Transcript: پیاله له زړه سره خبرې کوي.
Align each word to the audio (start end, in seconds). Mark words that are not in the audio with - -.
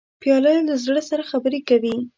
پیاله 0.21 0.53
له 0.67 0.75
زړه 0.85 1.01
سره 1.09 1.23
خبرې 1.31 1.59
کوي. 1.69 1.95